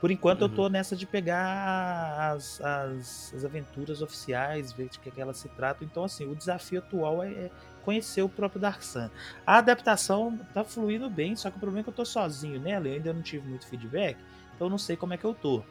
[0.00, 0.54] Por enquanto eu Uhum.
[0.54, 5.48] tô nessa de pegar as, as, as aventuras oficiais, ver de que, que elas se
[5.50, 5.86] tratam.
[5.86, 7.50] Então, assim, o desafio atual é, é
[7.84, 9.08] conhecer o próprio Dark Sun.
[9.46, 12.88] A adaptação tá fluindo bem, só que o problema é que eu tô sozinho nela,
[12.88, 14.16] eu ainda não tive muito feedback,
[14.56, 15.62] então eu não sei como é que eu tô.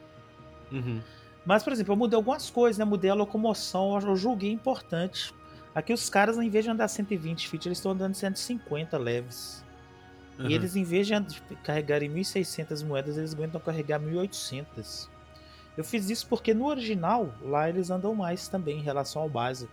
[0.70, 1.00] Uhum.
[1.44, 2.84] Mas, por exemplo, eu mudei algumas coisas, né?
[2.84, 5.34] Mudei a locomoção, eu julguei importante.
[5.74, 9.64] Aqui os caras, em vez de andar 120 feet, eles estão andando 150 leves.
[10.42, 10.50] Uhum.
[10.50, 11.14] E eles, em vez de
[11.64, 15.08] carregarem 1.600 moedas, eles aguentam carregar 1.800.
[15.76, 19.72] Eu fiz isso porque no original, lá eles andam mais também em relação ao básico.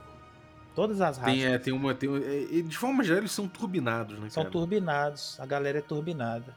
[0.76, 1.94] Todas as raças Tem, é, tem uma.
[1.94, 4.30] Tem, é, e de forma geral, eles são turbinados, né?
[4.30, 4.52] são cara?
[4.52, 5.38] turbinados.
[5.40, 6.56] A galera é turbinada.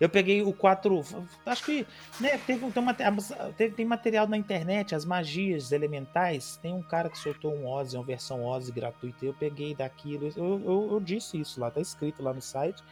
[0.00, 1.04] Eu peguei o 4.
[1.44, 1.86] Acho que
[2.20, 6.56] né, teve, tem, uma, teve- tem material na internet, as magias elementais.
[6.62, 9.26] Tem um cara que soltou um Ozzy, uma versão Ozzy gratuita.
[9.26, 10.32] Eu peguei daquilo.
[10.36, 12.82] Eu, eu, eu disse isso lá, tá escrito lá no site.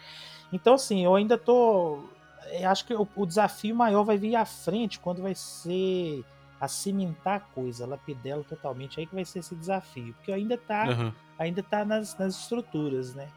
[0.53, 2.05] Então, assim, eu ainda tô.
[2.53, 6.25] eu acho que o, o desafio maior vai vir à frente quando vai ser
[6.61, 8.99] a cimentar a coisa, lapidá-la totalmente.
[9.01, 10.15] Aí que vai ser esse desafio.
[10.15, 11.13] Porque ainda tá, Aham.
[11.39, 13.29] ainda tá nas, nas estruturas, né?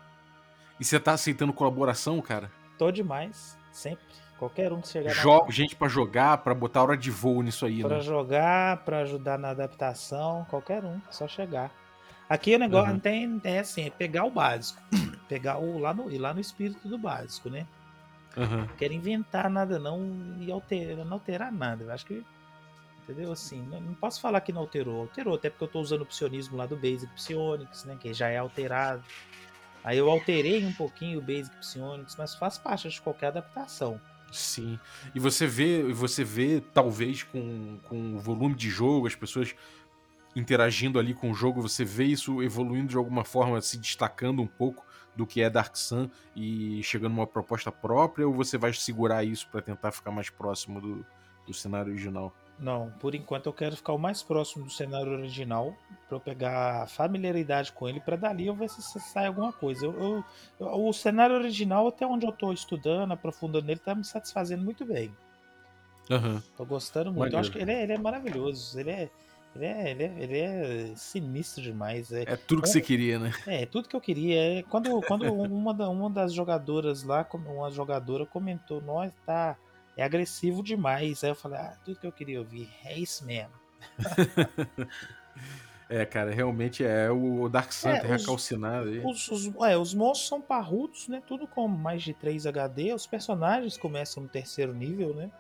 [0.79, 2.49] E você tá aceitando colaboração, cara?
[2.77, 4.05] Tô demais, sempre.
[4.37, 7.81] Qualquer um que chegar na- gente pra jogar, pra botar hora de voo nisso aí,
[7.81, 8.01] pra né?
[8.01, 11.69] jogar, pra ajudar na adaptação, qualquer um, só chegar.
[12.29, 12.99] Aqui o negócio Uhum.
[12.99, 14.79] tem é assim, é pegar o básico,
[15.27, 17.65] pegar o lá no ir lá no espírito do básico, né?
[18.37, 18.67] Aham.
[18.67, 21.83] Não quero inventar nada não e alterar, não alterar nada.
[21.83, 22.23] Eu acho que
[23.03, 26.01] entendeu assim, não, não posso falar que não alterou, alterou até porque eu tô usando
[26.03, 29.03] o psionismo lá do Basic Psionics, né, que já é alterado.
[29.83, 33.99] Aí eu alterei um pouquinho o Basic Psionics, mas faz parte de qualquer adaptação.
[34.31, 34.79] Sim.
[35.15, 39.55] E você vê, você vê talvez com, com o volume de jogo, as pessoas
[40.39, 44.47] interagindo ali com o jogo, você vê isso evoluindo de alguma forma, se destacando um
[44.47, 49.23] pouco do que é Dark Sun e chegando numa proposta própria, ou você vai segurar
[49.23, 51.06] isso pra tentar ficar mais próximo do,
[51.45, 52.34] do cenário original?
[52.58, 55.73] Não, por enquanto eu quero ficar o mais próximo do cenário original
[56.08, 59.86] para eu pegar familiaridade com ele para dali eu ver se, sai alguma coisa.
[59.86, 60.23] Eu, eu-
[60.60, 64.86] eu- o cenário original até onde eu tô estudando, aprofundando nele, tá me satisfazendo muito
[64.86, 65.15] bem.
[66.12, 66.41] Aham.
[66.58, 67.34] Tô gostando muito.
[67.34, 68.78] Eu acho que ele é, ele é maravilhoso.
[68.80, 69.10] Ele é,
[69.55, 72.12] ele é, ele é, ele é sinistro demais.
[72.12, 73.31] É, É tudo que você queria, né?
[73.47, 74.59] é tudo que eu queria.
[74.59, 79.57] É, quando quando uma, da- uma das jogadoras lá, uma jogadora comentou, nós tá
[79.97, 81.23] é agressivo demais.
[81.23, 83.51] Aí eu falei, ah, tudo que eu queria ouvir é isso mesmo.
[85.91, 89.03] É, cara, realmente é o Dark Sun, É, calcinada aí.
[89.03, 91.19] Os, os- é, os monstros são parrudos, né?
[91.25, 92.93] Tudo com mais de 3 HD.
[92.93, 95.31] Os personagens começam no terceiro nível, né?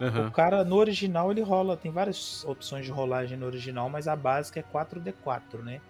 [0.00, 0.26] Aham.
[0.28, 4.16] O cara no original ele rola, tem várias opções de rolagem no original, mas a
[4.16, 5.80] básica é 4D4, né?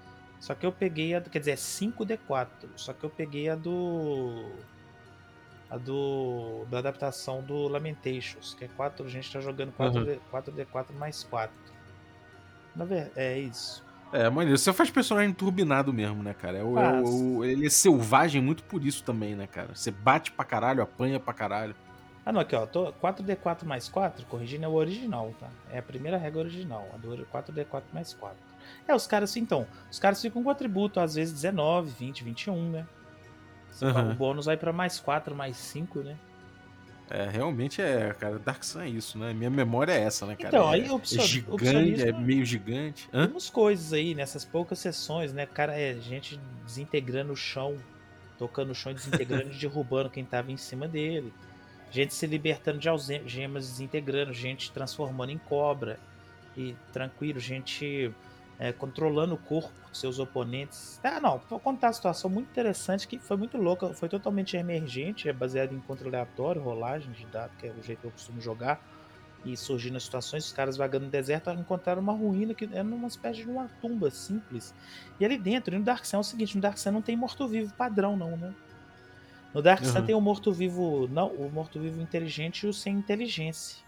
[0.41, 4.53] Só que eu peguei a, quer dizer, é 5D4, só que eu peguei a do
[5.71, 10.95] a do da adaptação do Lamentations, que é 4, a gente tá jogando 4D, 4D4
[10.99, 11.57] mais 4.
[12.77, 13.83] Na verdade, é isso.
[14.13, 14.57] É, maneiro.
[14.59, 16.59] Você faz personagem turbinado mesmo, né, cara?
[16.59, 19.75] É o- é o- ele é selvagem muito por isso também, né, cara?
[19.75, 21.75] Você bate pra caralho, apanha pra caralho.
[22.27, 25.49] Ah, não, aqui ó, tô 4D4 mais 4, corrigindo é o original, tá?
[25.71, 28.37] É a primeira regra original, a do 4D4 mais 4.
[28.89, 32.87] É, os caras, então, os caras ficam com atributo, às vezes 19, 20, 21, né?
[33.79, 36.17] Paga O bônus vai pra mais 4, mais 5, né?
[37.11, 38.39] É, realmente é, cara.
[38.39, 39.35] Dark Sun é isso, né?
[39.35, 40.49] Minha memória é essa, né, cara?
[40.49, 43.09] Então, é, aí é opcio- gigante, opcionismo- é meio gigante.
[43.13, 43.27] Hã?
[43.27, 45.45] Temos coisas aí nessas poucas sessões, né?
[45.45, 47.77] Cara, é gente desintegrando o chão,
[48.39, 51.31] tocando o chão e desintegrando e derrubando quem tava em cima dele.
[51.95, 52.89] Gente se libertando de
[53.25, 55.99] gemas desintegrando, gente transformando em cobra
[56.57, 58.13] e tranquilo, gente
[58.59, 60.99] é, controlando o corpo dos seus oponentes.
[61.05, 65.29] Ah, não, vou contar a situação muito interessante que foi muito louca, foi totalmente emergente,
[65.29, 68.41] é baseado em encontro aleatório, rolagem de dados, que é o jeito que eu costumo
[68.41, 68.83] jogar.
[69.45, 73.07] E surgindo as situações, os caras vagando no deserto encontraram uma ruína que era uma
[73.07, 74.75] espécie de uma tumba simples.
[75.21, 77.73] E ali dentro, no Dark Sun é o seguinte, no Dark Sun não tem morto-vivo
[77.75, 78.55] padrão não, né?
[79.55, 80.07] No Dark Sun uhum.
[80.07, 83.85] tem o morto-vivo, não, o morto-vivo inteligente e o sem inteligência.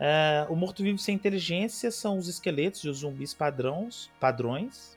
[0.00, 4.96] Uh, o morto-vivo sem inteligência são os esqueletos e os zumbis padrões, padrões.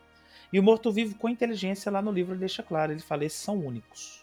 [0.52, 3.60] E o morto-vivo com inteligência, lá no livro, ele deixa claro: ele fala, esses são
[3.60, 4.22] únicos.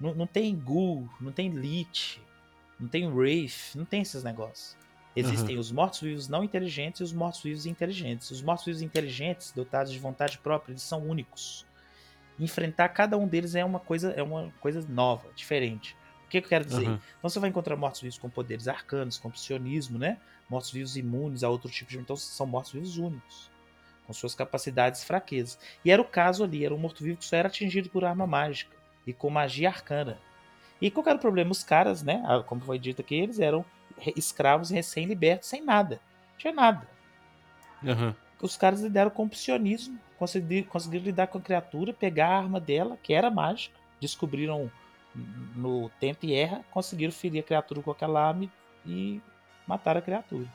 [0.00, 2.22] Não, não tem Ghoul, não tem Lich,
[2.80, 4.76] não tem Wraith, não tem esses negócios.
[5.14, 5.60] Existem uhum.
[5.60, 8.30] os mortos-vivos não inteligentes e os mortos-vivos inteligentes.
[8.30, 11.66] Os mortos-vivos inteligentes, dotados de vontade própria, eles são únicos.
[12.40, 15.94] Enfrentar cada um deles é uma coisa, é uma coisa nova, diferente
[16.30, 16.88] que, que eu quero dizer?
[16.88, 16.98] Uhum.
[17.18, 20.18] Então você vai encontrar mortos-vivos com poderes arcanos, com psionismo, né?
[20.48, 21.98] Mortos-vivos imunes a outro tipo de.
[21.98, 23.50] Então são mortos-vivos únicos,
[24.06, 25.58] com suas capacidades e fraquezas.
[25.84, 28.74] E era o caso ali, era um morto-vivo que só era atingido por arma mágica
[29.06, 30.18] e com magia arcana.
[30.80, 31.50] E qual era o problema?
[31.50, 32.22] Os caras, né?
[32.46, 33.64] Como foi dito aqui, eles eram
[34.16, 36.00] escravos recém-libertos, sem nada.
[36.30, 36.88] Não tinha nada.
[37.82, 38.14] Uhum.
[38.42, 42.98] Os caras lidaram com psionismo, conseguiram, conseguiram lidar com a criatura, pegar a arma dela,
[43.02, 44.70] que era mágica, descobriram
[45.56, 48.48] no tempo e erra, conseguiram ferir a criatura com aquela arma
[48.86, 49.20] e
[49.66, 50.46] matar a criatura.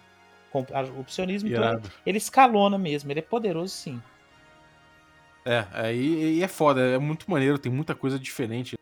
[0.53, 4.01] O opcionismo então, ele escalona mesmo, ele é poderoso sim.
[5.43, 8.77] É, aí é foda, é muito maneiro, tem muita coisa diferente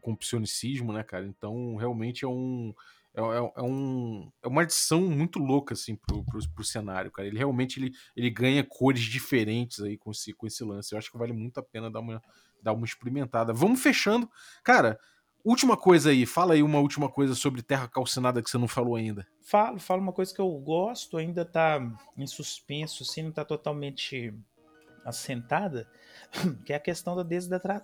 [0.00, 1.26] com o psionicismo, né, cara?
[1.26, 2.72] Então, realmente é um.
[3.14, 7.26] É, é, é, um, é uma adição muito louca, assim, pro, pro, pro, cenário, cara.
[7.26, 10.92] Ele realmente ele, ele ganha cores diferentes aí com esse, com esse lance.
[10.92, 12.22] Eu acho que vale muito a pena dar uma,
[12.62, 13.52] dar uma experimentada.
[13.52, 14.30] Vamos fechando.
[14.62, 14.98] Cara,
[15.44, 16.26] última coisa aí.
[16.26, 19.26] Fala aí uma última coisa sobre Terra Calcinada que você não falou ainda.
[19.42, 21.80] Falo, falo uma coisa que eu gosto, ainda tá
[22.16, 24.34] em suspenso, assim, não tá totalmente
[25.04, 25.88] assentada,
[26.64, 27.24] que é a questão da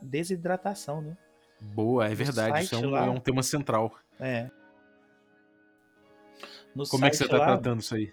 [0.03, 1.17] desidratação, né?
[1.61, 2.65] Boa, é verdade.
[2.65, 3.95] Isso é um, lá, é um, tema central.
[4.21, 4.51] É.
[6.75, 8.13] No Como é que você está tratando isso aí?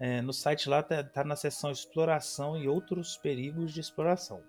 [0.00, 4.42] É, no site lá tá, tá na seção exploração e outros perigos de exploração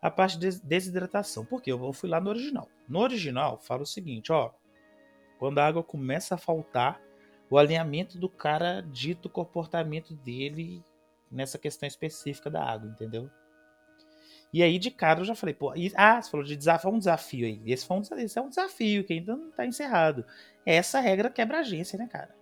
[0.00, 1.44] a parte de desidratação.
[1.44, 2.68] Porque eu fui lá no original.
[2.88, 4.50] No original, fala o seguinte, ó.
[5.38, 7.00] Quando a água começa a faltar,
[7.48, 10.82] o alinhamento do cara dita o comportamento dele
[11.30, 13.30] nessa questão específica da água, entendeu?
[14.52, 16.98] E aí, de cara, eu já falei, pô, e, ah, você falou de desafio, um
[16.98, 17.62] desafio aí.
[17.64, 20.26] Esse, foi um, esse é um desafio que ainda não tá encerrado.
[20.66, 22.34] Essa regra quebra a agência, né, cara?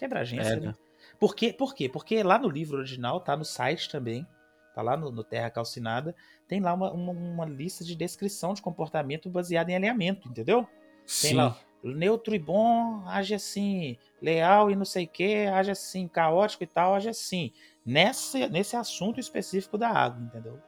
[0.00, 0.66] Quebra agência, é, né?
[0.68, 0.74] né?
[1.18, 1.52] Por quê?
[1.52, 1.86] Por quê?
[1.86, 4.26] Porque lá no livro original, tá no site também,
[4.74, 6.16] tá lá no, no Terra Calcinada,
[6.48, 10.66] tem lá uma, uma, uma, lista de descrição de comportamento baseada em alinhamento, entendeu?
[11.04, 11.28] Sim.
[11.28, 16.08] Tem lá, neutro e bom, age assim, leal e não sei o que, age assim,
[16.08, 17.52] caótico e tal, age assim.
[17.84, 20.58] Nesse, nesse assunto específico da água, entendeu?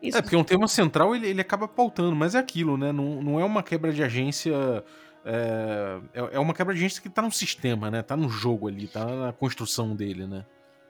[0.00, 0.16] Isso.
[0.16, 2.92] É, porque um tema central ele, ele acaba pautando, mas é aquilo, né?
[2.92, 4.84] Não, não é uma quebra de agência.
[5.24, 8.02] É, é, é uma quebra de agência que tá no sistema, né?
[8.02, 10.44] Tá no jogo ali, tá na construção dele, né?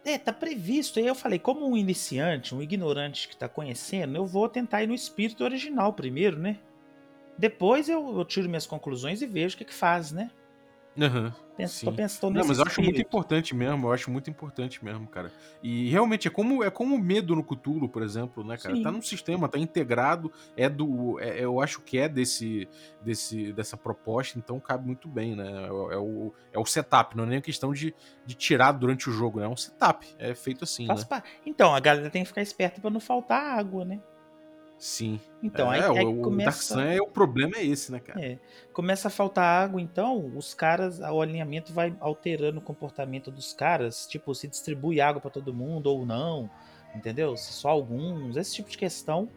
[0.04, 0.98] É, tá previsto.
[0.98, 4.86] E eu falei, como um iniciante, um ignorante que tá conhecendo, eu vou tentar ir
[4.86, 6.58] no espírito original primeiro, né?
[7.36, 10.30] Depois eu, eu tiro minhas conclusões e vejo o que que faz, né?
[11.00, 14.84] Uhum, Penso, tô pensando Não, mas eu acho muito importante mesmo, eu acho muito importante
[14.84, 15.32] mesmo, cara.
[15.62, 18.74] E realmente é como é como o medo no Cthulhu, por exemplo, né, cara?
[18.74, 18.82] Sim.
[18.82, 21.18] Tá num sistema, tá integrado, é do.
[21.18, 22.68] É, eu acho que é desse,
[23.00, 25.50] desse, dessa proposta, então cabe muito bem, né?
[25.50, 27.94] É, é, o, é o setup, não é nem questão de,
[28.26, 29.46] de tirar durante o jogo, né?
[29.46, 30.86] É um setup, é feito assim.
[30.86, 31.22] Faz né?
[31.46, 34.00] Então, a galera tem que ficar esperta para não faltar água, né?
[34.80, 35.20] Sim.
[35.42, 36.50] Então, é, aí, aí o, começa...
[36.50, 38.18] Dark Sun é o problema é esse, né, cara?
[38.18, 38.38] É.
[38.72, 44.06] Começa a faltar água, então os caras, o alinhamento vai alterando o comportamento dos caras,
[44.06, 46.48] tipo, se distribui água para todo mundo ou não,
[46.94, 47.36] entendeu?
[47.36, 49.28] Se só alguns, esse tipo de questão.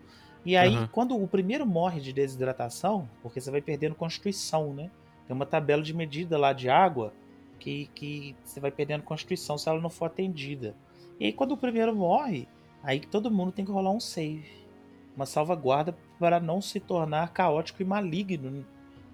[0.46, 0.88] E aí, uhum.
[0.88, 4.90] quando o primeiro morre de desidratação, porque você vai perdendo constituição, né?
[5.28, 7.14] Tem uma tabela de medida lá de água
[7.60, 10.74] que, que você vai perdendo constituição se ela não for atendida.
[11.20, 12.48] E aí, quando o primeiro morre,
[12.82, 14.63] aí todo mundo tem que rolar um save
[15.16, 18.66] uma salvaguarda para não se tornar caótico e maligno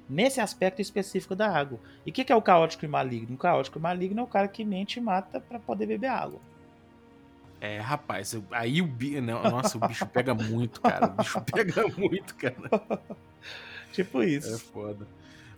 [0.09, 1.79] nesse aspecto específico da água.
[2.05, 3.35] E o que, que, é o caótico e maligno?
[3.35, 6.39] O caótico e maligno é o cara que mente e mata para poder beber água.
[7.61, 9.21] É, rapaz, aí o bicho.
[9.21, 11.07] Nossa, o bicho pega muito, cara.
[11.07, 12.81] O bicho pega muito, cara.
[13.91, 14.55] tipo isso.
[14.55, 15.05] É foda.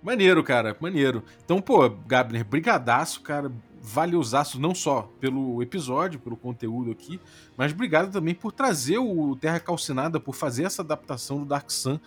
[0.02, 1.24] Maneiro, cara, maneiro.
[1.44, 7.20] Então, pô, Gabner, brigadaço, cara valeuzaço não só pelo episódio, pelo conteúdo aqui,
[7.58, 12.00] mas obrigado também por trazer o Terra Calcinada, por fazer essa adaptação do Dark Sun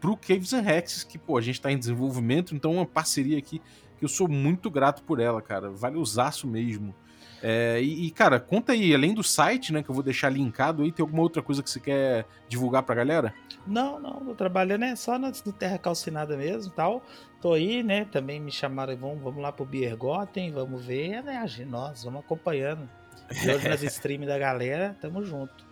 [0.00, 3.38] pro Caves and Hexes, que, pô, a gente tá em desenvolvimento, então é uma parceria
[3.38, 3.60] aqui
[3.98, 5.70] que eu sou muito grato por ela, cara.
[5.70, 6.94] Vale usaço mesmo.
[7.42, 10.82] É, e, e, cara, conta aí, além do site, né, que eu vou deixar linkado
[10.82, 13.34] aí, tem alguma outra coisa que você quer divulgar pra galera?
[13.66, 17.02] Não, não, tô trabalhando é só no, no Terra Calcinada mesmo tal.
[17.40, 22.04] Tô aí, né, também me chamaram, vamos, vamos lá pro Biergoten, vamos ver, né, nós,
[22.04, 22.88] vamos acompanhando.
[23.30, 25.66] E hoje nas streams da galera, tamo junto.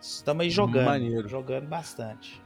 [0.00, 1.28] Estamos aí jogando, Maneiro.
[1.28, 2.40] jogando bastante.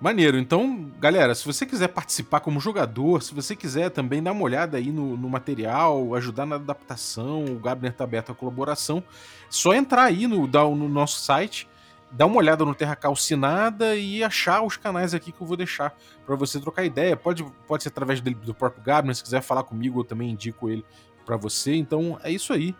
[0.00, 0.38] Maneiro.
[0.38, 4.78] Então, galera, se você quiser participar como jogador, se você quiser também dar uma olhada
[4.78, 9.04] aí no, no material, ajudar na adaptação, o Gabner tá aberto à colaboração,
[9.50, 11.68] só entrar aí no, no nosso site,
[12.10, 15.94] dar uma olhada no Terra Calcinada e achar os canais aqui que eu vou deixar
[16.24, 17.14] para você trocar ideia.
[17.14, 20.70] Pode, pode ser através dele, do próprio Gabner, se quiser falar comigo, eu também indico
[20.70, 20.84] ele
[21.26, 21.74] para você.
[21.74, 22.74] Então, é isso aí.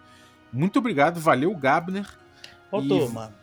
[0.51, 2.20] Muito obrigado, valeu, Gabner.
[2.71, 3.35] Ô, turma,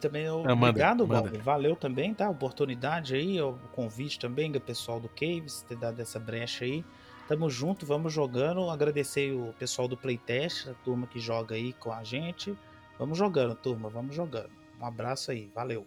[0.00, 1.38] também eu, ah, obrigado, manda.
[1.38, 2.26] Valeu também, tá?
[2.26, 6.82] A oportunidade aí, o convite também do pessoal do Caves, ter dado essa brecha aí.
[7.28, 8.70] Tamo junto, vamos jogando.
[8.70, 12.56] Agradecer o pessoal do Playtest, a turma que joga aí com a gente.
[12.98, 14.50] Vamos jogando, turma, vamos jogando.
[14.80, 15.86] Um abraço aí, valeu.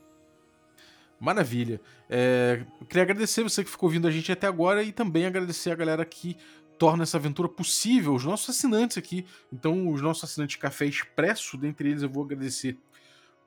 [1.19, 1.81] Maravilha.
[2.07, 5.75] É, queria agradecer você que ficou ouvindo a gente até agora e também agradecer a
[5.75, 6.37] galera que
[6.77, 9.25] torna essa aventura possível, os nossos assinantes aqui.
[9.51, 12.77] Então, os nossos assinantes de Café Expresso, dentre eles eu vou agradecer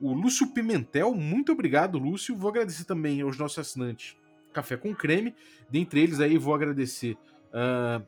[0.01, 2.35] o Lúcio Pimentel, muito obrigado, Lúcio.
[2.35, 4.17] Vou agradecer também aos nossos assinantes
[4.51, 5.35] Café com Creme,
[5.69, 7.17] dentre eles aí vou agradecer
[7.53, 8.05] uh,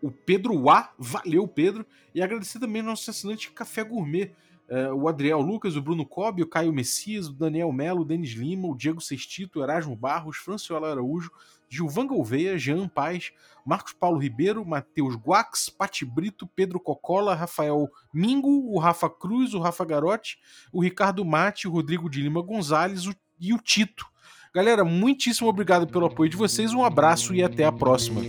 [0.00, 4.32] o Pedro A, valeu Pedro, e agradecer também ao nosso assinante Café Gourmet,
[4.68, 8.32] uh, o Adriel Lucas, o Bruno Cobb, o Caio Messias, o Daniel Melo, o Denis
[8.32, 11.30] Lima, o Diego Sextito, o Erasmo Barros, Franciola Araújo,
[11.72, 13.32] Gilvan Gouveia, Jean Paz,
[13.64, 19.58] Marcos Paulo Ribeiro, Matheus Guax, Pati Brito, Pedro Cocola, Rafael Mingo, o Rafa Cruz, o
[19.58, 20.36] Rafa Garotti,
[20.70, 24.04] o Ricardo Mate, o Rodrigo de Lima Gonzalez o, e o Tito.
[24.54, 28.20] Galera, muitíssimo obrigado pelo apoio de vocês, um abraço e até a próxima.